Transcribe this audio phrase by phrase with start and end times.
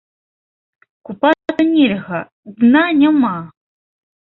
[1.09, 2.23] Купацца нельга,
[2.65, 3.37] дна няма!